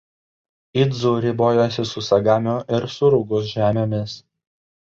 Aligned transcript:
Idzu 0.83 1.11
ribojosi 1.25 1.85
su 1.91 2.03
Sagamio 2.09 2.57
ir 2.79 2.89
Surugos 2.97 3.49
žemėmis. 3.55 4.19